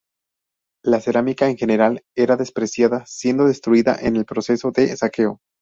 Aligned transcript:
La 0.83 0.99
cerámica 0.99 1.47
en 1.47 1.57
general 1.57 2.03
era 2.15 2.35
despreciada, 2.35 3.05
siendo 3.05 3.45
destruida 3.45 3.95
en 4.01 4.15
el 4.15 4.25
proceso 4.25 4.71
de 4.71 4.97
saqueo. 4.97 5.41